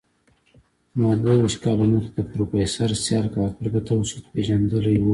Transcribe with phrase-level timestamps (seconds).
[1.01, 5.03] ما دوه ویشت کاله مخکي د پروفیسر سیال کاکړ په توسط پېژندلی و